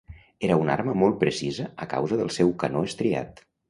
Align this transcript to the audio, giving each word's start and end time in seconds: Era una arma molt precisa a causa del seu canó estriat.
Era 0.47 0.57
una 0.61 0.73
arma 0.77 0.95
molt 1.03 1.21
precisa 1.25 1.69
a 1.87 1.91
causa 1.95 2.21
del 2.25 2.35
seu 2.41 2.55
canó 2.67 2.87
estriat. 2.93 3.51